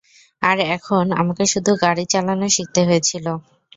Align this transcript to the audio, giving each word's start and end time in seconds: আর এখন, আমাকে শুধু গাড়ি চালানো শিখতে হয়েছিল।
আর 0.41 0.57
এখন, 0.75 1.05
আমাকে 1.21 1.43
শুধু 1.53 1.71
গাড়ি 1.83 2.03
চালানো 2.13 2.45
শিখতে 2.55 2.81
হয়েছিল। 2.87 3.25